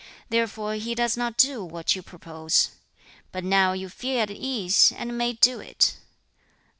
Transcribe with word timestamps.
Therefore 0.29 0.73
he 0.77 0.95
does 0.95 1.15
not 1.15 1.37
do 1.37 1.63
what 1.63 1.95
you 1.95 2.01
propose. 2.01 2.71
But 3.31 3.43
now 3.43 3.73
you 3.73 3.87
feel 3.87 4.21
at 4.21 4.31
ease 4.31 4.91
and 4.91 5.15
may 5.15 5.33
do 5.33 5.59
it.' 5.59 5.95